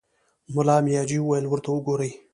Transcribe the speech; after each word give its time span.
ملا 0.53 0.75
مياجي 0.85 1.17
وويل: 1.21 1.45
ورته 1.49 1.69
وګورئ! 1.73 2.11